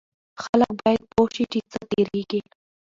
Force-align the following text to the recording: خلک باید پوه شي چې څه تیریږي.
خلک 0.43 0.69
باید 0.81 1.01
پوه 1.11 1.27
شي 1.35 1.43
چې 1.51 1.59
څه 1.71 1.79
تیریږي. 1.89 2.41